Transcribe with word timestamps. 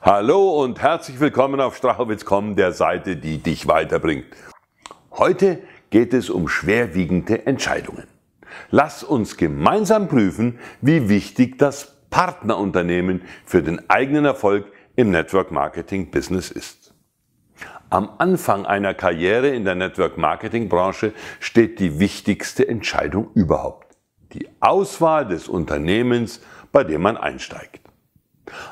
Hallo 0.00 0.62
und 0.62 0.80
herzlich 0.80 1.18
willkommen 1.18 1.60
auf 1.60 1.76
Strachowitz.com, 1.76 2.54
der 2.54 2.70
Seite, 2.70 3.16
die 3.16 3.38
dich 3.38 3.66
weiterbringt. 3.66 4.26
Heute 5.10 5.58
geht 5.90 6.14
es 6.14 6.30
um 6.30 6.46
schwerwiegende 6.46 7.46
Entscheidungen. 7.46 8.06
Lass 8.70 9.02
uns 9.02 9.36
gemeinsam 9.36 10.06
prüfen, 10.06 10.60
wie 10.80 11.08
wichtig 11.08 11.58
das 11.58 11.96
Partnerunternehmen 12.10 13.22
für 13.44 13.60
den 13.60 13.90
eigenen 13.90 14.24
Erfolg 14.24 14.66
im 14.94 15.10
Network 15.10 15.50
Marketing 15.50 16.12
Business 16.12 16.52
ist. 16.52 16.94
Am 17.90 18.08
Anfang 18.18 18.66
einer 18.66 18.94
Karriere 18.94 19.48
in 19.48 19.64
der 19.64 19.74
Network 19.74 20.16
Marketing 20.16 20.68
Branche 20.68 21.12
steht 21.40 21.80
die 21.80 21.98
wichtigste 21.98 22.68
Entscheidung 22.68 23.32
überhaupt. 23.34 23.96
Die 24.32 24.48
Auswahl 24.60 25.26
des 25.26 25.48
Unternehmens, 25.48 26.40
bei 26.70 26.84
dem 26.84 27.02
man 27.02 27.16
einsteigt. 27.16 27.87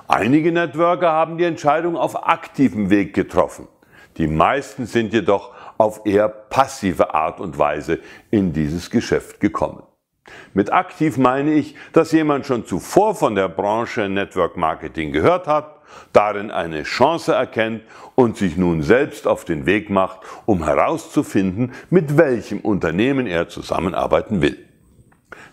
Einige 0.09 0.53
Networker 0.53 1.11
haben 1.11 1.39
die 1.39 1.45
Entscheidung 1.45 1.97
auf 1.97 2.27
aktivem 2.29 2.91
Weg 2.91 3.15
getroffen. 3.15 3.69
Die 4.17 4.29
meisten 4.29 4.87
sind 4.87 5.13
jedoch 5.13 5.53
auf 5.79 6.03
eher 6.05 6.29
passive 6.29 7.15
Art 7.15 7.41
und 7.41 7.59
Weise 7.59 7.99
in 8.31 8.53
dieses 8.53 8.91
Geschäft 8.91 9.41
gekommen. 9.41 9.83
Mit 10.55 10.73
aktiv 10.73 11.19
meine 11.19 11.53
ich, 11.53 11.77
dass 11.93 12.13
jemand 12.13 12.47
schon 12.47 12.67
zuvor 12.67 13.15
von 13.15 13.35
der 13.35 13.49
Branche 13.49 14.09
Network 14.09 14.57
Marketing 14.57 15.13
gehört 15.13 15.47
hat, 15.47 15.77
darin 16.13 16.51
eine 16.51 16.83
Chance 16.83 17.35
erkennt 17.35 17.83
und 18.15 18.37
sich 18.37 18.57
nun 18.57 18.83
selbst 18.83 19.27
auf 19.27 19.45
den 19.45 19.67
Weg 19.67 19.91
macht, 19.91 20.21
um 20.47 20.65
herauszufinden, 20.65 21.73
mit 21.91 22.17
welchem 22.17 22.61
Unternehmen 22.61 23.27
er 23.27 23.49
zusammenarbeiten 23.49 24.43
will. 24.43 24.59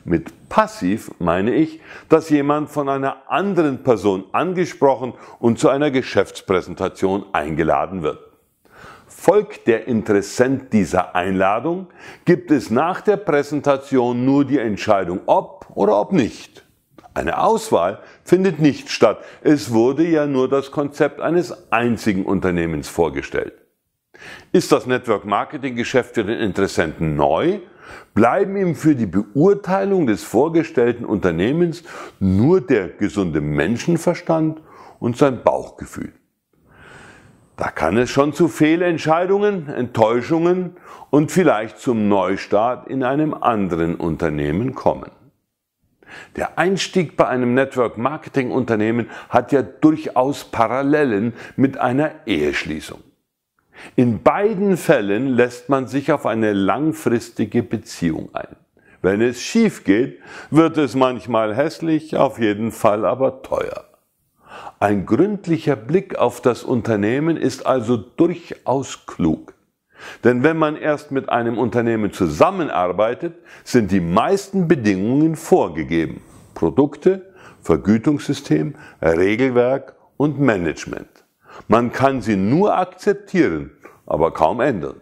Mit 0.06 0.50
passiv 0.50 1.12
meine 1.20 1.54
ich, 1.54 1.80
dass 2.10 2.30
jemand 2.30 2.70
von 2.70 2.90
einer 2.90 3.32
anderen 3.32 3.84
Person 3.84 4.26
angesprochen 4.34 5.14
und 5.40 5.60
zu 5.60 5.70
einer 5.70 5.92
Geschäftspräsentation 5.92 7.26
eingeladen 7.32 8.04
wird. 8.04 8.20
Folgt 9.08 9.68
der 9.68 9.88
Interessent 9.88 10.74
dieser 10.74 11.16
Einladung, 11.16 11.88
gibt 12.26 12.52
es 12.52 12.70
nach 12.70 13.00
der 13.00 13.18
Präsentation 13.18 14.26
nur 14.26 14.44
die 14.44 14.58
Entscheidung, 14.58 15.22
ob 15.28 15.68
oder 15.74 16.00
ob 16.00 16.12
nicht. 16.12 16.66
Eine 17.14 17.38
Auswahl 17.38 18.00
findet 18.24 18.60
nicht 18.60 18.90
statt. 18.90 19.24
Es 19.42 19.72
wurde 19.72 20.04
ja 20.04 20.26
nur 20.26 20.50
das 20.50 20.72
Konzept 20.72 21.22
eines 21.22 21.72
einzigen 21.72 22.26
Unternehmens 22.26 22.90
vorgestellt. 22.90 23.54
Ist 24.52 24.72
das 24.72 24.88
Network 24.88 25.26
Marketing 25.26 25.76
Geschäft 25.76 26.16
für 26.16 26.24
den 26.24 26.40
Interessenten 26.40 27.16
neu 27.16 27.60
bleiben 28.14 28.56
ihm 28.58 28.76
für 28.76 28.96
die 28.96 29.06
Beurteilung 29.06 30.08
des 30.08 30.24
vorgestellten 30.24 31.06
Unternehmens 31.06 31.84
nur 32.20 32.62
der 32.62 32.88
gesunde 32.88 33.42
Menschenverstand 33.42 34.62
und 35.00 35.18
sein 35.18 35.44
Bauchgefühl. 35.44 36.14
Da 37.56 37.70
kann 37.70 37.98
es 37.98 38.10
schon 38.10 38.34
zu 38.34 38.48
Fehlentscheidungen, 38.48 39.70
Enttäuschungen 39.70 40.78
und 41.12 41.32
vielleicht 41.32 41.78
zum 41.78 42.08
Neustart 42.08 42.88
in 42.88 43.04
einem 43.04 43.34
anderen 43.34 43.96
Unternehmen 43.96 44.74
kommen. 44.74 45.12
Der 46.36 46.58
Einstieg 46.58 47.16
bei 47.16 47.28
einem 47.28 47.54
Network 47.54 47.98
Marketing 47.98 48.52
Unternehmen 48.52 49.10
hat 49.30 49.52
ja 49.52 49.62
durchaus 49.62 50.46
Parallelen 50.46 51.34
mit 51.56 51.78
einer 51.78 52.12
Eheschließung. 52.26 53.02
In 53.96 54.24
beiden 54.24 54.78
Fällen 54.78 55.28
lässt 55.28 55.70
man 55.70 55.88
sich 55.88 56.12
auf 56.12 56.26
eine 56.26 56.54
langfristige 56.54 57.64
Beziehung 57.64 58.30
ein. 58.34 58.56
Wenn 59.02 59.22
es 59.22 59.42
schief 59.42 59.84
geht, 59.84 60.20
wird 60.50 60.78
es 60.78 60.96
manchmal 60.96 61.56
hässlich, 61.56 62.16
auf 62.16 62.40
jeden 62.40 62.72
Fall 62.72 63.06
aber 63.06 63.42
teuer. 63.42 63.86
Ein 64.80 65.06
gründlicher 65.06 65.76
Blick 65.76 66.18
auf 66.18 66.42
das 66.42 66.64
Unternehmen 66.64 67.38
ist 67.38 67.66
also 67.66 67.98
durchaus 67.98 69.06
klug. 69.06 69.54
Denn 70.24 70.44
wenn 70.44 70.58
man 70.58 70.76
erst 70.76 71.12
mit 71.12 71.30
einem 71.30 71.58
Unternehmen 71.58 72.12
zusammenarbeitet, 72.12 73.36
sind 73.64 73.92
die 73.92 74.02
meisten 74.02 74.68
Bedingungen 74.68 75.36
vorgegeben. 75.36 76.22
Produkte, 76.54 77.34
Vergütungssystem, 77.62 78.76
Regelwerk 79.02 79.96
und 80.18 80.40
Management. 80.40 81.23
Man 81.68 81.92
kann 81.92 82.22
sie 82.22 82.36
nur 82.36 82.78
akzeptieren, 82.78 83.72
aber 84.06 84.32
kaum 84.32 84.60
ändern. 84.60 85.02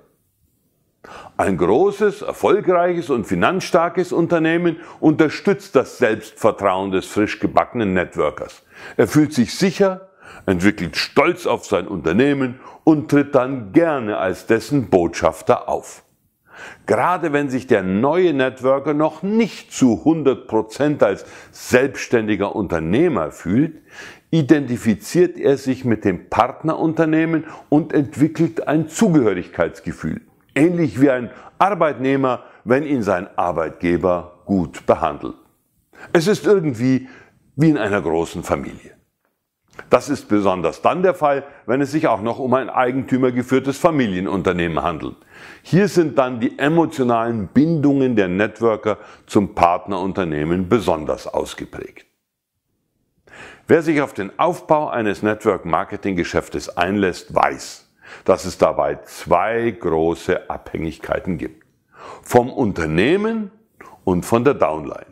Ein 1.38 1.57
großes, 1.57 2.22
erfolgreiches 2.22 3.09
und 3.09 3.25
finanzstarkes 3.25 4.12
Unternehmen 4.12 4.78
unterstützt 5.00 5.75
das 5.75 5.97
Selbstvertrauen 5.97 6.91
des 6.91 7.07
frisch 7.07 7.39
gebackenen 7.39 7.94
Networkers. 7.94 8.63
Er 8.97 9.07
fühlt 9.07 9.34
sich 9.34 9.56
sicher, 9.56 10.09
entwickelt 10.45 10.95
Stolz 10.95 11.47
auf 11.47 11.66
sein 11.66 11.88
Unternehmen 11.88 12.59
und 12.83 13.09
tritt 13.09 13.33
dann 13.33 13.72
gerne 13.73 14.18
als 14.18 14.45
dessen 14.45 14.89
Botschafter 14.89 15.68
auf. 15.68 16.03
Gerade 16.85 17.33
wenn 17.33 17.50
sich 17.50 17.66
der 17.66 17.81
neue 17.81 18.33
Networker 18.33 18.94
noch 18.94 19.23
nicht 19.23 19.73
zu 19.73 20.00
100 20.00 20.47
Prozent 20.47 21.01
als 21.01 21.25
selbstständiger 21.51 22.56
Unternehmer 22.56 23.31
fühlt, 23.31 23.81
identifiziert 24.31 25.38
er 25.38 25.58
sich 25.58 25.86
mit 25.86 26.06
dem 26.06 26.30
Partnerunternehmen 26.30 27.46
und 27.69 27.94
entwickelt 27.94 28.68
ein 28.68 28.88
Zugehörigkeitsgefühl. 28.88 30.22
Ähnlich 30.56 31.00
wie 31.00 31.09
ein 31.09 31.30
Arbeitnehmer, 31.59 32.46
wenn 32.64 32.84
ihn 32.84 33.03
sein 33.03 33.28
Arbeitgeber 33.38 34.40
gut 34.46 34.86
behandelt. 34.86 35.36
Es 36.14 36.28
ist 36.28 36.46
irgendwie 36.46 37.08
wie 37.56 37.69
in 37.69 37.78
einer 37.78 38.02
großen 38.02 38.44
Familie. 38.44 38.92
Das 39.90 40.09
ist 40.09 40.28
besonders 40.28 40.81
dann 40.81 41.02
der 41.02 41.13
Fall, 41.13 41.44
wenn 41.66 41.81
es 41.81 41.92
sich 41.92 42.08
auch 42.08 42.22
noch 42.22 42.40
um 42.40 42.53
ein 42.53 42.69
eigentümergeführtes 42.69 43.78
Familienunternehmen 43.78 44.84
handelt. 44.84 45.16
Hier 45.63 45.88
sind 45.88 46.18
dann 46.18 46.40
die 46.40 46.58
emotionalen 46.59 47.48
Bindungen 47.48 48.16
der 48.16 48.28
Networker 48.28 48.98
zum 49.25 49.56
Partnerunternehmen 49.56 50.69
besonders 50.69 51.28
ausgeprägt. 51.28 52.11
Wer 53.68 53.82
sich 53.82 54.02
auf 54.02 54.14
den 54.14 54.38
Aufbau 54.40 54.90
eines 54.90 55.24
Network-Marketing-Geschäftes 55.24 56.78
einlässt, 56.78 57.34
weiß, 57.34 57.90
dass 58.26 58.46
es 58.46 58.58
dabei 58.58 59.00
zwei 59.06 59.72
große 59.72 60.50
Abhängigkeiten 60.50 61.38
gibt. 61.38 61.66
Vom 62.22 62.52
Unternehmen 62.52 63.52
und 64.04 64.26
von 64.26 64.44
der 64.44 64.56
Downline. 64.56 65.06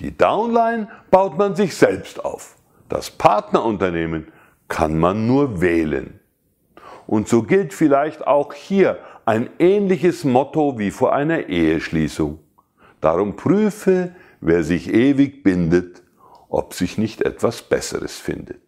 Die 0.00 0.16
Downline 0.16 0.88
baut 1.10 1.36
man 1.36 1.56
sich 1.56 1.74
selbst 1.74 2.24
auf. 2.24 2.56
Das 2.88 3.10
Partnerunternehmen 3.10 4.28
kann 4.68 4.98
man 4.98 5.26
nur 5.26 5.60
wählen. 5.60 6.20
Und 7.06 7.28
so 7.28 7.42
gilt 7.42 7.72
vielleicht 7.72 8.26
auch 8.26 8.52
hier 8.52 8.98
ein 9.24 9.50
ähnliches 9.58 10.24
Motto 10.24 10.78
wie 10.78 10.90
vor 10.90 11.12
einer 11.14 11.48
Eheschließung. 11.48 12.38
Darum 13.00 13.36
prüfe, 13.36 14.14
wer 14.40 14.62
sich 14.62 14.92
ewig 14.92 15.42
bindet, 15.42 16.02
ob 16.48 16.74
sich 16.74 16.98
nicht 16.98 17.22
etwas 17.22 17.62
Besseres 17.62 18.16
findet. 18.18 18.60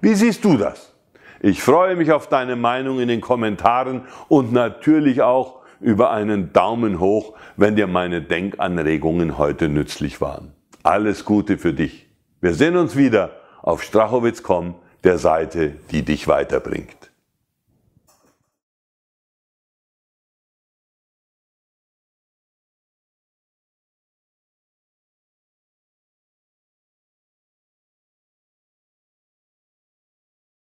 Wie 0.00 0.14
siehst 0.14 0.44
du 0.44 0.56
das? 0.56 0.94
Ich 1.40 1.62
freue 1.62 1.96
mich 1.96 2.12
auf 2.12 2.28
deine 2.28 2.56
Meinung 2.56 3.00
in 3.00 3.08
den 3.08 3.20
Kommentaren 3.20 4.02
und 4.28 4.52
natürlich 4.52 5.22
auch 5.22 5.60
über 5.80 6.10
einen 6.10 6.52
Daumen 6.52 6.98
hoch, 6.98 7.34
wenn 7.56 7.76
dir 7.76 7.86
meine 7.86 8.22
Denkanregungen 8.22 9.38
heute 9.38 9.68
nützlich 9.68 10.20
waren. 10.20 10.52
Alles 10.82 11.24
Gute 11.24 11.58
für 11.58 11.72
dich. 11.72 12.08
Wir 12.40 12.54
sehen 12.54 12.76
uns 12.76 12.96
wieder 12.96 13.32
auf 13.62 13.82
strachowitz.com, 13.82 14.74
der 15.04 15.18
Seite, 15.18 15.74
die 15.90 16.02
dich 16.04 16.26
weiterbringt. 16.26 17.07